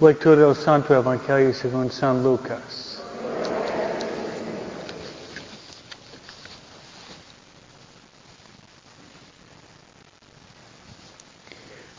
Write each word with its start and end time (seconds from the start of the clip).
Lectura 0.00 0.46
del 0.46 0.56
Santo 0.56 0.92
Evangelio 0.92 1.54
según 1.54 1.88
San 1.88 2.20
Lucas. 2.24 2.98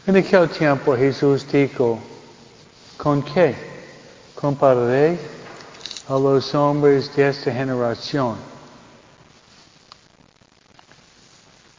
En 0.05 0.17
aquel 0.17 0.49
tiempo 0.49 0.95
Jesús 0.97 1.47
dijo, 1.49 1.97
¿con 2.97 3.23
qué 3.23 3.55
compararé 4.35 5.17
a 6.09 6.19
los 6.19 6.53
hombres 6.53 7.15
de 7.15 7.29
esta 7.29 7.49
generación? 7.49 8.35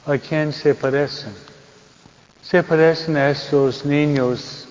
¿A 0.06 0.16
quién 0.16 0.50
se 0.50 0.74
parecen? 0.74 1.34
Se 2.42 2.62
parecen 2.62 3.18
a 3.18 3.28
estos 3.28 3.84
niños 3.84 4.65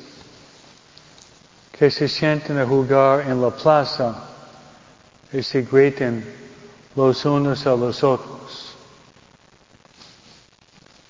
que 1.78 1.92
se 1.92 2.08
sienten 2.08 2.58
a 2.58 2.66
jugar 2.66 3.28
en 3.28 3.42
la 3.42 3.50
plaza 3.50 4.16
y 5.34 5.44
se 5.44 5.62
gritan 5.64 6.24
los 6.96 7.26
unos 7.26 7.68
a 7.68 7.76
los 7.76 8.02
otros. 8.02 8.78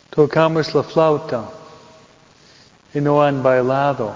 Tocamos 0.10 0.74
la 0.74 0.82
flauta 0.82 1.44
y 2.96 3.00
no 3.00 3.22
han 3.22 3.44
bailado. 3.44 4.16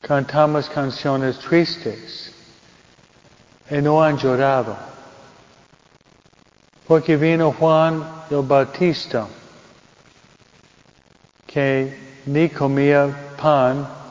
Cantamos 0.00 0.70
canciones 0.70 1.38
tristes 1.40 2.32
y 3.70 3.82
no 3.82 4.02
han 4.02 4.16
llorado. 4.16 4.74
Porque 6.88 7.18
vino 7.18 7.52
Juan 7.52 8.02
el 8.30 8.40
Bautista 8.42 9.26
que 11.46 12.22
ni 12.24 12.48
comía 12.48 13.34
pan 13.36 14.01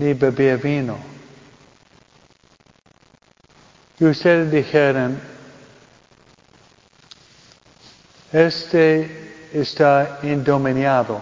ni 0.00 0.14
bebía 0.14 0.56
vino. 0.56 0.96
Y 3.98 4.06
ustedes 4.06 4.50
dijeron, 4.50 5.20
este 8.32 9.50
está 9.52 10.20
indominado. 10.22 11.20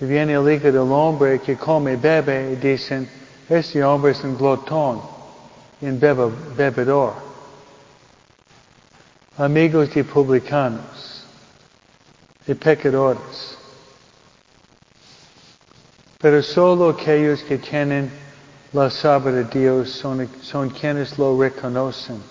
Y 0.00 0.06
viene 0.06 0.32
el 0.32 0.50
hijo 0.50 0.72
del 0.72 0.90
hombre 0.90 1.38
que 1.40 1.56
come 1.56 1.92
y 1.92 1.96
bebe 1.96 2.52
y 2.52 2.56
dicen, 2.56 3.06
este 3.46 3.84
hombre 3.84 4.12
es 4.12 4.24
un 4.24 4.38
glotón, 4.38 5.02
un 5.82 6.00
bebedor. 6.00 7.12
Amigos 9.36 9.92
de 9.92 10.02
publicanos 10.02 11.26
y 12.46 12.54
pecadores. 12.54 13.59
Pero 16.20 16.42
solo 16.42 16.90
aquellos 16.90 17.42
que 17.42 17.56
tienen 17.56 18.10
la 18.72 18.90
sabia 18.90 19.32
de 19.32 19.44
Dios 19.44 19.90
son, 19.90 20.28
son 20.42 20.68
quienes 20.68 21.18
lo 21.18 21.40
reconocen. 21.40 22.22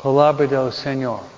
Palabra 0.00 0.46
del 0.46 0.72
Señor. 0.72 1.37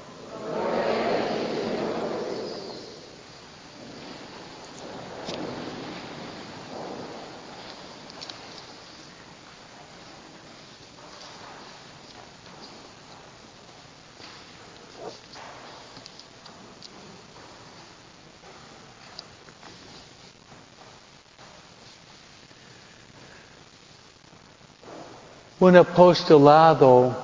Un 25.60 25.76
apostolado 25.76 27.14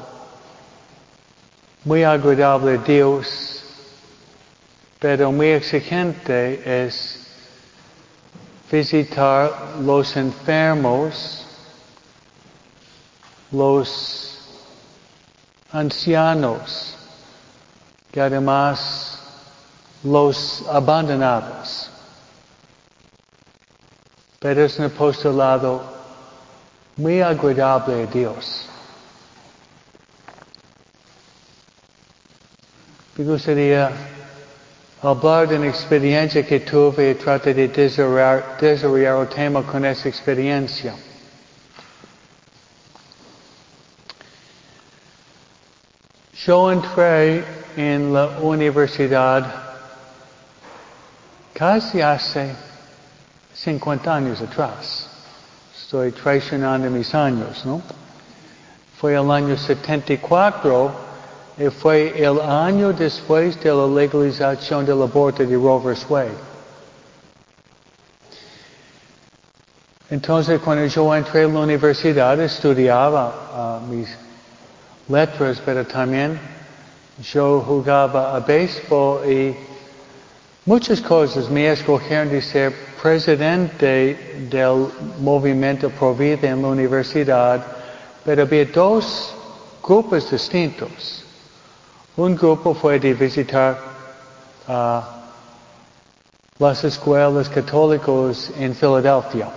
muy 1.85 2.05
agradable 2.05 2.75
a 2.75 2.83
Dios, 2.83 3.63
pero 4.99 5.33
muy 5.33 5.49
exigente 5.49 6.85
es 6.85 7.27
visitar 8.71 9.79
los 9.81 10.15
enfermos, 10.17 11.47
los 13.53 14.39
ancianos, 15.73 16.95
y 18.13 18.21
además 18.21 19.19
los 20.03 20.63
abandonados. 20.69 21.91
Pero 24.41 24.65
es 24.65 24.79
un 24.79 24.87
apostolado 24.87 25.96
muy 26.97 27.21
agradable 27.21 28.05
a 28.05 28.07
Dios. 28.07 28.67
Me 33.17 33.25
gustaría 33.25 33.91
hablar 35.03 35.49
de 35.49 35.57
una 35.57 35.69
experiencia 35.69 36.47
que 36.47 36.61
tuve 36.61 37.11
y 37.11 37.15
tratar 37.15 37.55
de 37.55 37.69
desarrollar, 37.69 38.57
desarrollar 38.59 39.23
el 39.23 39.29
tema 39.29 39.63
con 39.63 39.85
esa 39.85 40.09
experiencia. 40.09 40.95
Yo 46.45 46.71
entré 46.71 47.45
en 47.77 48.13
la 48.13 48.27
universidad 48.41 49.45
casi 51.53 52.01
hace 52.01 52.55
50 53.55 54.15
años 54.15 54.41
atrás. 54.41 55.16
Estoy 55.83 56.11
traicionando 56.11 56.91
mis 56.91 57.15
años, 57.15 57.65
¿no? 57.65 57.81
Fue 58.99 59.15
el 59.15 59.31
año 59.31 59.57
74 59.57 60.91
y 61.59 61.69
fue 61.69 62.13
el 62.19 62.41
año 62.41 62.93
después 62.93 63.61
de 63.63 63.71
la 63.71 63.87
legalización 63.87 64.85
del 64.85 65.03
aborto 65.03 65.45
de 65.45 65.55
Roe 65.55 65.81
vs. 65.81 66.07
Wade. 66.09 66.57
Entonces, 70.09 70.61
cuando 70.61 70.87
yo 70.87 71.15
entré 71.15 71.43
en 71.43 71.55
la 71.55 71.61
universidad, 71.61 72.41
estudiaba 72.41 73.81
uh, 73.83 73.87
mis 73.87 74.09
letras, 75.09 75.61
pero 75.65 75.85
también 75.85 76.39
yo 77.33 77.61
jugaba 77.61 78.35
a 78.35 78.41
béisbol 78.41 79.31
y 79.31 79.57
muchas 80.65 81.01
cosas 81.01 81.51
me 81.51 81.71
escogieron 81.71 82.29
de 82.29 82.41
ser 82.41 82.86
presidente 83.07 84.17
del 84.51 84.89
movimiento 85.21 85.89
Provida 85.91 86.49
en 86.49 86.61
la 86.61 86.69
universidad, 86.69 87.65
pero 88.25 88.43
había 88.43 88.65
dos 88.65 89.33
grupos 89.81 90.29
distintos. 90.29 91.25
Un 92.17 92.35
grupo 92.35 92.75
fue 92.75 92.99
de 92.99 93.15
visitar 93.15 93.79
uh, 94.67 95.01
las 96.59 96.83
escuelas 96.83 97.49
católicas 97.49 98.51
en 98.59 98.75
Filadelfia, 98.75 99.51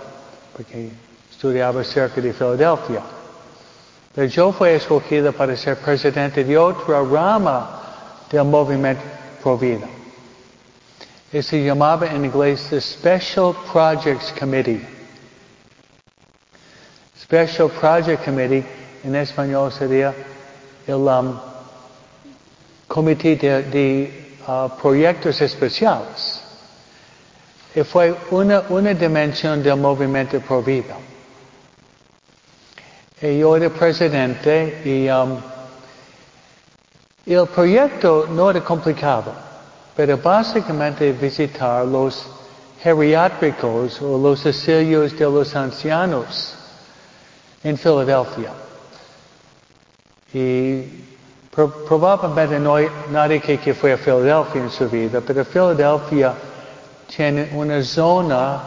porque 0.56 0.92
estudiaba 1.28 1.82
cerca 1.82 2.20
de 2.20 2.32
Filadelfia. 2.32 3.02
Pero 4.14 4.28
yo 4.28 4.52
fui 4.52 4.68
escogido 4.68 5.32
para 5.32 5.56
ser 5.56 5.76
presidente 5.78 6.44
de 6.44 6.56
otra 6.56 7.02
rama 7.02 7.80
del 8.30 8.44
movimiento 8.44 9.02
Provida 9.42 9.99
y 11.32 11.42
se 11.42 11.62
Yamaba 11.62 12.06
inglés 12.12 12.68
the 12.70 12.80
Special 12.80 13.54
Projects 13.54 14.32
Committee. 14.32 14.80
Special 17.14 17.68
Project 17.68 18.24
Committee 18.24 18.64
en 19.04 19.14
español 19.14 19.70
sería 19.70 20.12
el 20.88 21.06
um, 21.08 21.38
comité 22.88 23.36
de, 23.36 23.62
de 23.62 24.10
uh, 24.48 24.68
proyectos 24.80 25.40
especiales. 25.40 26.42
Y 27.76 27.84
fue 27.84 28.12
una, 28.32 28.64
una 28.68 28.92
dimensión 28.94 29.62
del 29.62 29.76
movimiento 29.76 30.40
Pro 30.40 30.60
Vida. 30.60 30.96
Y 33.22 33.38
yo 33.38 33.54
era 33.56 33.70
presidente 33.70 34.82
y 34.84 35.08
um, 35.08 35.40
el 37.26 37.46
proyecto 37.46 38.26
no 38.28 38.50
era 38.50 38.60
complicado 38.64 39.49
pero 39.96 40.16
básicamente 40.16 41.12
visitar 41.12 41.84
los 41.84 42.26
geriátricos 42.82 44.00
o 44.00 44.18
los 44.18 44.44
asilios 44.46 45.16
de 45.16 45.24
los 45.24 45.54
ancianos 45.54 46.54
en 47.62 47.76
Filadelfia. 47.76 48.52
Y 50.32 50.82
probablemente 51.50 52.58
no 52.58 52.76
hay 52.76 52.88
nadie 53.10 53.40
que, 53.40 53.58
que 53.58 53.74
fue 53.74 53.92
a 53.92 53.98
Filadelfia 53.98 54.62
en 54.62 54.70
su 54.70 54.88
vida, 54.88 55.20
pero 55.20 55.44
Filadelfia 55.44 56.34
tiene 57.14 57.50
una 57.52 57.82
zona 57.82 58.62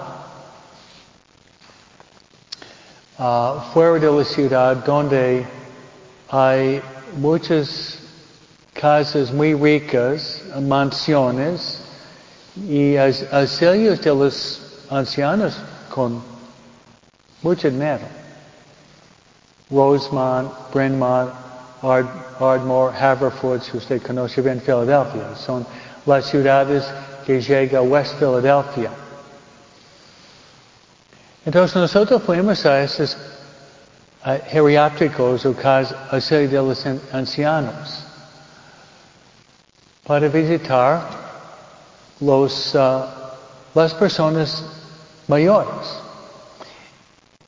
uh, 3.17 3.59
fuera 3.73 3.99
de 3.99 4.11
la 4.11 4.23
ciudad 4.25 4.75
donde 4.85 5.45
hay 6.29 6.81
muchas 7.15 8.02
casas 8.83 9.31
muy 9.31 9.53
ricas, 9.53 10.41
mansiones 10.59 11.80
y 12.68 12.97
asilios 12.97 14.01
de 14.01 14.13
los 14.13 14.59
ancianos 14.89 15.53
con 15.89 16.21
mucho 17.41 17.69
dinero. 17.69 18.06
Rosemont, 19.71 20.51
Bryn 20.74 21.00
Mawr, 21.00 21.31
Ard, 21.81 22.07
Ardmore, 22.41 22.94
Haverford, 22.94 23.62
si 23.62 23.77
usted 23.77 24.01
conoce 24.01 24.41
bien 24.41 24.59
Filadelfia. 24.59 25.33
Son 25.38 25.65
las 26.06 26.25
ciudades 26.25 26.83
que 27.25 27.39
llega 27.39 27.79
a 27.79 27.81
West 27.83 28.15
Philadelphia. 28.19 28.91
Entonces 31.45 31.77
nosotros 31.77 32.21
fuimos 32.21 32.65
a 32.65 32.83
esos 32.83 33.15
uh, 34.25 34.31
geriátricos 34.50 35.45
o 35.45 35.53
casas 35.53 36.29
de 36.29 36.51
los 36.51 36.86
ancianos 37.13 38.07
para 40.05 40.27
visitar 40.27 41.07
los, 42.19 42.75
uh, 42.75 43.03
las 43.73 43.94
personas 43.94 44.63
mayores. 45.27 46.00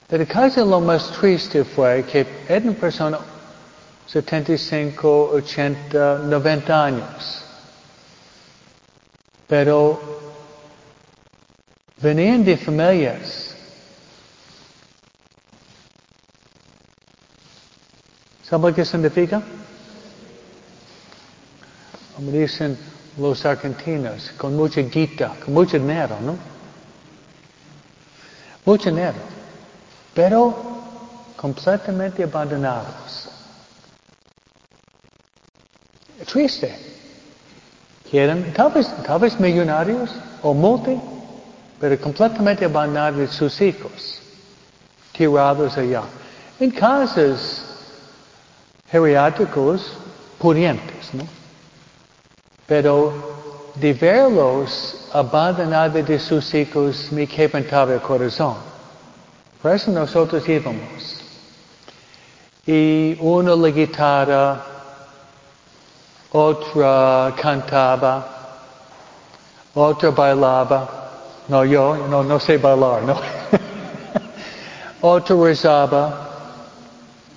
Pero 0.07 0.25
casi 0.28 0.60
lo 0.60 0.80
más 0.80 1.12
triste 1.12 1.63
fue 1.63 2.04
que 2.06 2.25
una 2.50 2.74
persona 2.74 3.19
75, 4.07 5.31
80, 5.34 6.19
90 6.19 6.86
años. 6.86 7.44
Pero 9.48 10.00
venían 12.02 12.44
de 12.46 12.56
familias. 12.57 13.56
¿Sabe 18.44 18.74
qué 18.74 18.86
significa? 18.86 19.42
Como 22.25 22.38
dicen 22.39 22.75
los 23.19 23.45
argentinos, 23.45 24.31
con 24.36 24.56
mucha 24.56 24.81
guita, 24.81 25.36
con 25.45 25.54
mucho 25.54 25.77
dinero, 25.77 26.18
¿no? 26.22 26.36
Mucho 28.66 28.89
dinero. 28.89 29.13
Pero 30.16 30.56
completamente 31.38 32.24
abandonados. 32.24 33.30
Triste. 36.25 36.75
Quieren, 38.10 38.51
tal 38.54 38.71
vez, 39.19 39.39
millonarios 39.39 40.10
o 40.42 40.56
multi, 40.56 41.00
pero 41.80 42.01
completamente 42.01 42.66
abandonados 42.66 43.36
sus 43.36 43.62
hijos, 43.62 44.19
tirados 45.12 45.78
allá. 45.78 46.01
En 46.60 46.71
casas 46.71 47.63
geriátricos 48.89 49.92
pudientes, 50.39 51.13
¿no? 51.13 51.44
Pero 52.68 53.14
de 53.76 53.94
verlos 53.94 55.08
abandonados 55.14 56.06
de 56.06 56.20
sus 56.20 56.54
hijos 56.54 57.12
me 57.12 57.28
quebrantaba 57.28 57.94
el 57.94 58.02
corazón. 58.02 58.56
Por 59.62 59.74
eso 59.74 59.92
nosotros 59.92 60.48
íbamos. 60.48 61.22
Y 62.66 63.18
uno 63.20 63.56
la 63.56 63.70
guitarra, 63.70 64.62
otra 66.32 67.34
cantaba, 67.40 68.28
otra 69.76 70.10
bailaba. 70.10 70.90
No, 71.48 71.64
yo 71.64 71.96
no, 72.10 72.24
no 72.24 72.40
sé 72.40 72.58
bailar, 72.58 73.04
no. 73.04 73.22
otra 75.02 75.36
rezaba, 75.36 76.30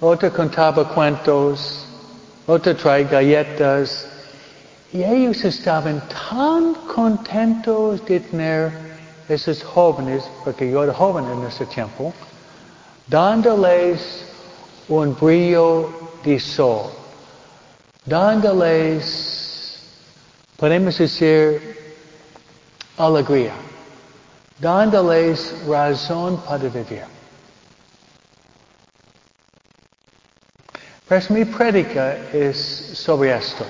otra 0.01 0.31
contaba 0.31 0.89
cuentos, 0.89 1.85
otra 2.47 2.75
trae 2.75 3.05
galletas. 3.05 4.08
Ellos 4.93 5.45
estaban 5.45 6.03
tan 6.09 6.75
contentos 6.87 8.05
de 8.07 8.21
tener 8.21 8.73
esos 9.29 9.63
jóvenes, 9.63 10.25
porque 10.45 10.71
yo 10.71 10.83
era 10.83 10.95
joven 10.95 11.27
en 11.27 11.47
ese 11.47 11.67
tiempo, 11.67 12.15
dándoles 13.07 14.25
un 14.89 15.15
brillo 15.15 15.91
de 16.25 16.41
sol, 16.41 16.91
dándoles, 18.07 19.83
podemos 20.57 20.97
decir, 20.97 21.77
alegría, 22.97 23.53
dándoles 24.59 25.55
razón 25.67 26.39
para 26.39 26.65
vivir. 26.65 27.05
Pues 31.07 31.31
mi 31.31 31.45
prédica 31.45 32.17
es 32.33 32.59
sobre 32.95 33.37
esto. 33.37 33.67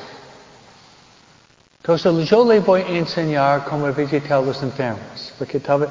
Entonces 1.88 2.28
yo 2.28 2.44
le 2.44 2.60
voy 2.60 2.82
a 2.82 2.98
enseñar 2.98 3.64
cómo 3.64 3.90
visitar 3.90 4.40
a 4.40 4.42
los 4.42 4.62
enfermos, 4.62 5.32
porque 5.38 5.58
tal 5.58 5.80
vez 5.80 5.88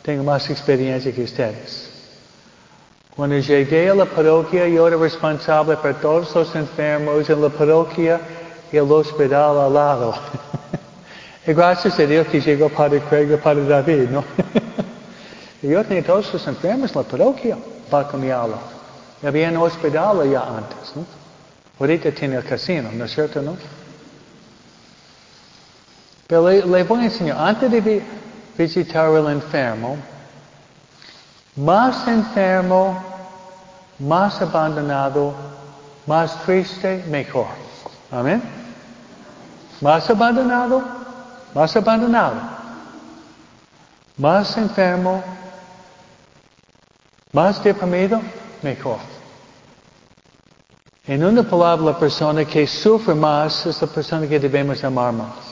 tengo 0.00 0.22
más 0.22 0.48
experiencia 0.48 1.12
que 1.12 1.24
ustedes. 1.24 1.90
Cuando 3.16 3.36
llegué 3.36 3.90
a 3.90 3.96
la 3.96 4.04
parroquia, 4.04 4.68
yo 4.68 4.86
era 4.86 4.96
responsable 4.96 5.76
por 5.78 5.92
todos 5.94 6.32
los 6.36 6.54
enfermos 6.54 7.28
en 7.28 7.42
la 7.42 7.48
parroquia 7.48 8.20
y 8.70 8.76
el 8.76 8.92
hospital 8.92 9.58
al 9.58 9.74
lado. 9.74 10.14
y 11.48 11.52
gracias 11.52 11.98
a 11.98 12.06
Dios 12.06 12.28
que 12.28 12.40
llegó 12.40 12.68
Padre 12.68 13.00
Craig 13.10 13.28
y 13.32 13.36
Padre 13.38 13.66
David, 13.66 14.10
¿no? 14.10 14.22
y 15.60 15.66
yo 15.66 15.82
tenía 15.82 16.04
todos 16.04 16.32
los 16.32 16.46
enfermos 16.46 16.94
en 16.94 17.02
la 17.02 17.08
parroquia 17.08 17.58
para 17.90 18.06
cambiarlo. 18.06 18.58
Y 19.20 19.26
había 19.26 19.48
un 19.48 19.56
hospital 19.56 20.20
allá 20.20 20.44
antes, 20.58 20.94
¿no? 20.94 21.04
Ahorita 21.80 22.12
tiene 22.12 22.36
el 22.36 22.44
casino, 22.44 22.90
¿no 22.92 23.04
es 23.04 23.12
cierto, 23.12 23.42
no? 23.42 23.56
Pero 26.28 26.46
le, 26.46 26.62
le 26.62 26.84
voy 26.84 27.00
a 27.00 27.04
enseñar, 27.04 27.38
antes 27.38 27.70
de 27.70 28.02
visitar 28.56 29.06
al 29.06 29.30
enfermo, 29.32 29.96
más 31.56 32.06
enfermo, 32.06 33.02
más 33.98 34.40
abandonado, 34.42 35.34
más 36.06 36.42
triste, 36.44 37.02
mejor. 37.08 37.46
Amén. 38.10 38.42
Más 39.80 40.10
abandonado, 40.10 40.82
más 41.54 41.74
abandonado. 41.74 42.36
Más 44.18 44.56
enfermo, 44.58 45.22
más 47.32 47.62
deprimido, 47.64 48.20
mejor. 48.62 48.98
En 51.06 51.24
una 51.24 51.42
palabra, 51.42 51.92
la 51.92 51.98
persona 51.98 52.44
que 52.44 52.66
sufre 52.66 53.14
más 53.14 53.64
es 53.64 53.80
la 53.80 53.88
persona 53.88 54.26
que 54.28 54.38
debemos 54.38 54.84
amar 54.84 55.12
más. 55.14 55.47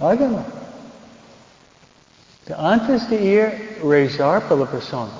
Háganlo. 0.00 0.44
Antes 2.56 3.08
de 3.10 3.16
ir, 3.16 3.80
rezar 3.84 4.42
por 4.48 4.58
la 4.58 4.66
persona. 4.66 5.10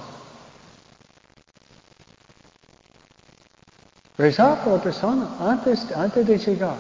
Rezar 4.17 4.65
por 4.65 4.75
la 4.75 4.83
persona 4.83 5.29
antes, 5.41 5.93
antes 5.93 6.27
de 6.27 6.39
llegar. 6.39 6.77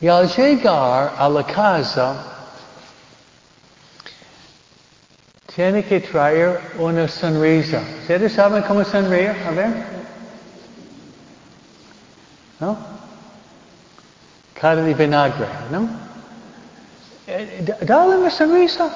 Y 0.00 0.08
al 0.08 0.28
llegar 0.28 1.14
a 1.18 1.28
la 1.28 1.44
casa, 1.44 2.16
tiene 5.54 5.84
que 5.84 6.00
traer 6.00 6.60
una 6.78 7.08
sonrisa. 7.08 7.82
¿Ustedes 8.02 8.32
saben 8.32 8.62
cómo 8.62 8.84
sonreír? 8.84 9.30
A 9.46 9.50
ver. 9.50 9.84
¿No? 12.60 12.76
Cara 14.54 14.82
de 14.82 14.94
vinagre, 14.94 15.46
¿no? 15.70 16.07
Dale 17.82 18.16
una 18.16 18.30
sonrisa. 18.30 18.90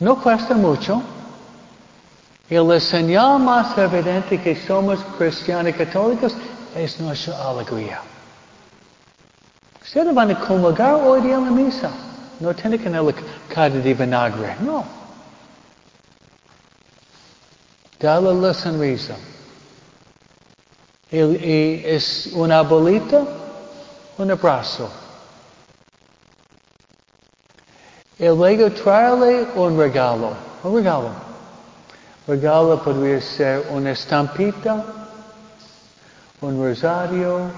No 0.00 0.20
cuesta 0.20 0.54
mucho. 0.54 1.02
Y 2.48 2.56
la 2.56 2.80
señal 2.80 3.38
más 3.38 3.78
evidente 3.78 4.40
que 4.40 4.56
somos 4.66 4.98
cristianos 5.16 5.74
católicos 5.76 6.34
es 6.74 6.98
nuestra 6.98 7.48
alegría. 7.48 8.00
Ustedes 9.80 10.12
van 10.12 10.32
a 10.32 10.40
comulgar 10.40 10.94
hoy 10.94 11.20
día 11.20 11.36
en 11.36 11.44
la 11.44 11.50
misa. 11.50 11.90
No 12.40 12.54
tiene 12.54 12.76
que 12.78 12.84
tener 12.84 13.02
la 13.02 13.14
cara 13.48 13.74
de 13.74 13.94
vinagre. 13.94 14.56
No. 14.62 14.84
Dale 18.00 18.34
la 18.34 18.52
sonrisa. 18.52 19.14
Y, 21.12 21.82
es 21.84 22.30
una 22.32 22.62
bolita, 22.62 23.22
un 24.18 24.30
abrazo. 24.30 24.90
Y 28.20 28.26
luego 28.26 28.70
traerle 28.70 29.46
un 29.54 29.78
regalo. 29.78 30.32
Un 30.62 30.74
regalo. 30.74 31.08
Regalo 32.26 32.82
podría 32.82 33.18
ser 33.18 33.66
una 33.70 33.92
estampita, 33.92 34.84
un 36.42 36.62
rosario, 36.62 37.50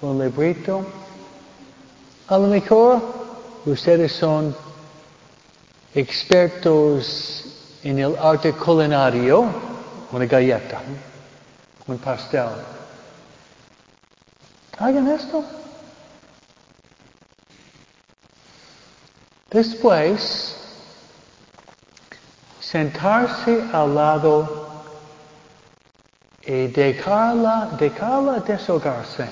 un 0.00 0.18
librito. 0.18 0.82
A 2.28 2.38
lo 2.38 2.46
mejor 2.46 3.02
ustedes 3.66 4.12
son 4.12 4.56
expertos 5.94 7.44
en 7.82 7.98
el 7.98 8.16
arte 8.18 8.54
culinario, 8.54 9.44
una 10.10 10.24
galleta, 10.24 10.80
un 11.86 11.98
pastel. 11.98 12.48
Hagan 14.78 15.08
esto. 15.08 15.44
Después, 19.52 20.56
sentarse 22.58 23.62
al 23.70 23.94
lado 23.94 24.66
y 26.42 26.68
dejarla, 26.68 27.68
dejarla 27.78 28.40
deshogarse. 28.40 29.28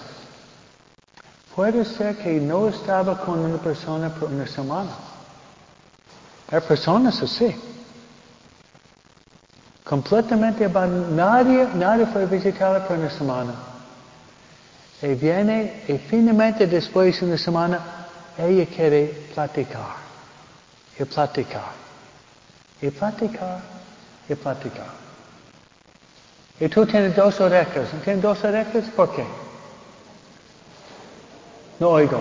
Puede 1.57 1.87
ser 1.87 2.19
que 2.19 2.33
no 2.39 2.69
estaba 2.69 3.19
con 3.19 3.39
una 3.39 3.57
persona 3.57 4.11
por 4.11 4.31
una 4.31 4.47
semana. 4.47 4.91
Hay 6.51 6.61
personas 6.61 7.23
así. 7.23 7.57
Completamente 9.85 10.69
nadie, 10.69 11.67
nadie 11.75 12.05
fue 12.07 12.25
a 12.25 12.27
visitarla 12.27 12.87
por 12.87 12.99
una 12.99 13.11
semana. 13.11 13.55
Y 15.01 15.15
viene 15.15 15.83
y 15.89 15.97
finalmente 15.97 16.67
después 16.67 17.19
de 17.19 17.27
una 17.27 17.39
semana 17.39 17.81
ella 18.37 18.67
quiere 18.67 19.07
platicar. 19.33 20.10
Y 20.99 21.05
platicar. 21.05 21.73
Y 22.81 22.91
platicar. 22.91 23.61
Y 24.29 24.35
platicar. 24.35 25.01
Y 26.61 26.69
tú 26.69 26.85
tienes 26.87 27.17
dos 27.17 27.41
orejas. 27.41 27.89
¿Tienes 28.05 28.23
dos 28.23 28.45
orejas? 28.45 28.85
¿Por 28.95 29.15
qué? 29.15 29.25
No 31.79 31.89
oigo. 31.89 32.21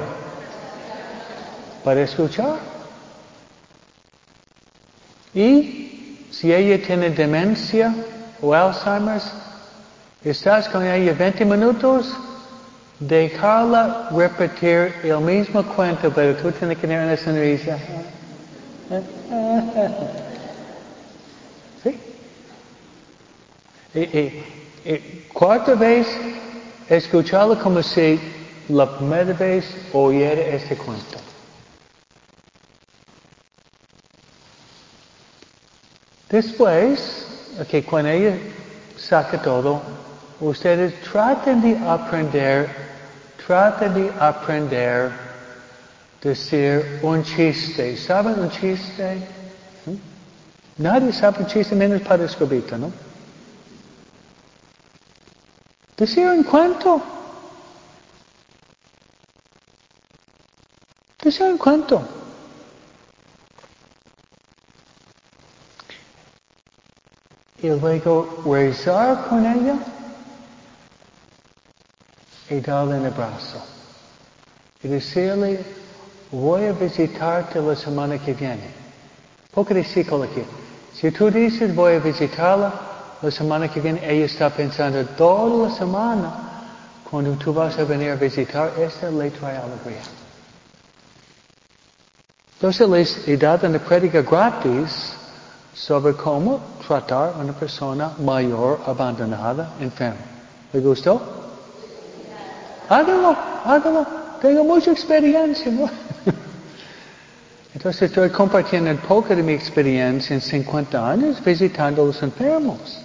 Para 1.83 2.01
escuchar. 2.01 2.57
Y 5.33 6.27
si 6.31 6.53
ella 6.53 6.81
tiene 6.85 7.09
demencia 7.09 7.93
o 8.41 8.53
Alzheimer's, 8.53 9.31
estás 10.23 10.69
con 10.69 10.85
ella 10.85 11.13
20 11.13 11.45
minutos, 11.45 12.13
dejarla 12.99 14.09
repetir 14.11 14.95
el 15.03 15.19
mismo 15.19 15.63
cuento, 15.63 16.11
pero 16.13 16.35
tú 16.35 16.51
tienes 16.51 16.77
que 16.77 16.87
tener 16.87 17.05
una 17.05 17.17
sonrisa. 17.17 17.77
¿Sí? 21.83 21.95
Y, 23.93 23.99
y, 23.99 25.27
cuarta 25.31 25.75
vez, 25.75 26.07
escucharla 26.89 27.59
como 27.59 27.83
si 27.83 28.19
la 28.67 28.97
primera 28.97 29.33
vez 29.33 29.63
oyera 29.93 30.41
este 30.41 30.75
cuento. 30.75 31.19
Después, 36.29 37.27
que 37.69 37.83
cuando 37.83 38.09
ella 38.09 38.35
saca 38.97 39.39
todo, 39.39 39.83
ustedes 40.39 40.99
traten 41.01 41.61
de 41.61 41.77
aprender, 41.87 42.67
traten 43.45 43.93
de 43.93 44.11
aprender 44.19 45.28
decir 46.21 46.99
un 47.01 47.23
chiste. 47.23 47.95
¿Saben 47.97 48.39
un 48.39 48.49
chiste? 48.49 49.27
¿Mm? 49.85 50.81
Nadie 50.83 51.13
sabe 51.13 51.39
un 51.43 51.47
chiste 51.47 51.75
menos 51.75 52.01
para 52.01 52.25
escobita, 52.25 52.77
¿no? 52.77 52.91
Decir 55.97 56.27
un 56.27 56.43
cuento. 56.43 57.01
Decir 61.21 61.45
un 61.47 61.57
cuento. 61.57 62.01
Y 67.61 67.67
luego 67.67 68.41
rezar 68.45 69.27
con 69.27 69.45
ella 69.45 69.75
y 72.49 72.61
darle 72.61 72.99
un 72.99 73.05
abrazo. 73.05 73.61
Y 74.81 74.87
decirle, 74.87 75.59
voy 76.31 76.65
a 76.65 76.73
visitarte 76.73 77.61
la 77.61 77.75
semana 77.75 78.17
que 78.17 78.33
viene. 78.33 78.69
Poco 79.53 79.73
de 79.73 79.83
psicología. 79.83 80.43
Si 80.93 81.11
tú 81.11 81.31
dices 81.31 81.73
voy 81.73 81.93
a 81.93 81.99
visitarla 81.99 82.73
la 83.21 83.31
semana 83.31 83.67
que 83.67 83.81
viene, 83.81 83.99
ella 84.03 84.25
está 84.25 84.49
pensando 84.49 85.05
toda 85.05 85.69
la 85.69 85.75
semana, 85.75 86.33
cuando 87.09 87.31
tú 87.33 87.53
vas 87.53 87.77
a 87.77 87.83
venir 87.83 88.11
a 88.11 88.15
visitar, 88.15 88.71
esta 88.77 89.09
le 89.09 89.31
trae 89.31 89.57
alegría. 89.57 90.01
Entonces 92.55 92.89
les 92.89 93.27
he 93.27 93.37
dado 93.37 93.67
una 93.67 93.79
prédica 93.79 94.21
gratis 94.21 95.13
sobre 95.73 96.13
cómo 96.13 96.59
tratar 96.85 97.33
a 97.35 97.39
una 97.39 97.53
persona 97.53 98.11
mayor, 98.19 98.79
abandonada, 98.85 99.71
enferma. 99.79 100.19
¿Le 100.73 100.79
gustó? 100.81 101.21
Hágalo, 102.89 103.35
hágalo. 103.65 104.05
Tengo 104.41 104.63
mucha 104.63 104.91
experiencia. 104.91 105.71
Entonces 107.79 108.09
estoy 108.09 108.29
compartiendo 108.29 108.91
un 108.91 108.97
poco 108.97 109.33
de 109.33 109.41
mi 109.41 109.53
experiencia 109.53 110.33
en 110.33 110.41
50 110.41 111.11
años 111.11 111.41
visitando 111.41 112.03
a 112.03 112.07
los 112.07 112.21
enfermos. 112.21 112.99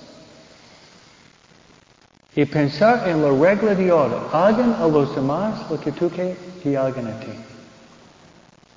Y 2.34 2.44
pensar 2.44 3.08
en 3.08 3.22
la 3.22 3.30
regla 3.30 3.72
de 3.76 3.92
oro. 3.92 4.28
Hagan 4.32 4.74
a 4.80 4.88
los 4.88 5.14
demás 5.14 5.70
lo 5.70 5.78
que 5.78 5.92
tú 5.92 6.10
quieres 6.10 6.36
que 6.60 6.76
hagan 6.76 7.06
a 7.06 7.20
ti. 7.20 7.30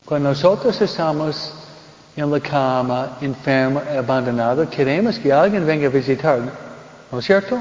Cuando 0.05 0.29
nosotros 0.29 0.79
estamos 0.79 1.51
en 2.15 2.29
la 2.29 2.39
cama, 2.41 3.17
enfermo, 3.19 3.81
abandonado, 3.97 4.69
queremos 4.69 5.17
que 5.17 5.33
alguien 5.33 5.65
venga 5.65 5.87
a 5.87 5.89
visitar. 5.89 6.39
¿No 7.11 7.17
es 7.17 7.25
cierto? 7.25 7.57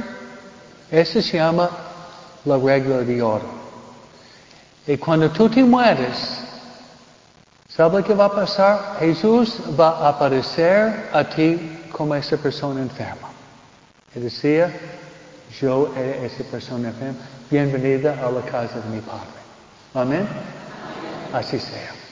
Eso 0.91 1.23
se 1.23 1.39
llama 1.39 1.71
la 2.45 2.59
regla 2.59 2.99
de 2.99 3.23
oro. 3.23 3.47
Y 4.87 4.99
cuando 4.99 5.31
tú 5.31 5.49
te 5.49 5.65
mueres, 5.65 6.43
¿sabes 7.77 8.05
qué 8.05 8.15
va 8.15 8.27
a 8.27 8.33
pasar? 8.33 8.97
Jesús 9.01 9.61
va 9.79 9.91
a 9.99 10.09
aparecer 10.11 11.11
a 11.13 11.25
ti 11.25 11.79
como 11.93 12.15
esa 12.15 12.37
persona 12.37 12.81
enferma. 12.81 13.29
Y 14.15 14.21
decía, 14.21 14.73
yo 15.61 15.93
era 15.97 16.27
esa 16.27 16.45
persona 16.45 16.89
enferma. 16.89 17.19
Bienvenida 17.51 18.13
a 18.27 18.31
la 18.31 18.41
casa 18.43 18.81
de 18.81 18.97
mi 18.97 19.01
Padre. 19.01 19.37
Amén. 19.95 20.27
Así 21.33 21.59
sea. 21.59 22.06